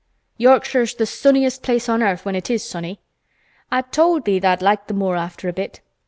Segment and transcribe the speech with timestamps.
[0.37, 2.99] Yorkshire's th' sunniest place on earth when it is sunny.
[3.71, 5.79] I told thee tha'd like th' moor after a bit.